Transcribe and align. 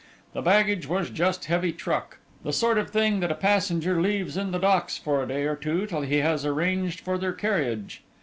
The 0.33 0.41
baggage 0.41 0.87
was 0.87 1.11
just 1.11 1.45
heavy 1.45 1.71
truck; 1.71 2.17
the 2.43 2.51
sort 2.51 2.79
of 2.79 2.89
thing 2.89 3.19
that 3.19 3.29
a 3.31 3.35
passenger 3.35 4.01
leaves 4.01 4.35
in 4.35 4.49
the 4.49 4.57
docks 4.57 4.97
for 4.97 5.21
a 5.21 5.27
day 5.27 5.43
or 5.43 5.55
two 5.55 5.85
till 5.85 6.01
he 6.01 6.17
has 6.21 6.43
arranged 6.43 6.99
for 7.01 7.19
their 7.19 7.33
carriage. 7.33 8.01